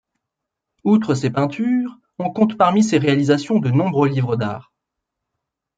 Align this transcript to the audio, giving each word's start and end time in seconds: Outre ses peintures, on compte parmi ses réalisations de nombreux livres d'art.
Outre 0.83 1.13
ses 1.13 1.29
peintures, 1.29 1.95
on 2.17 2.31
compte 2.33 2.57
parmi 2.57 2.83
ses 2.83 2.97
réalisations 2.97 3.59
de 3.59 3.69
nombreux 3.69 4.07
livres 4.09 4.35
d'art. 4.35 4.73